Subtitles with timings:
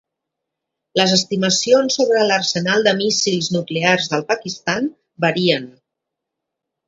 [0.99, 4.89] Les estimacions sobre l'arsenal de míssils nuclears del Pakistan
[5.27, 5.69] varien.